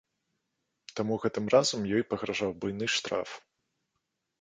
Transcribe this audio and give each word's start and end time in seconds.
Таму 0.99 1.13
гэтым 1.27 1.45
разам 1.55 1.81
ёй 1.99 2.03
пагражаў 2.15 2.51
буйны 2.65 2.91
штраф. 2.99 3.29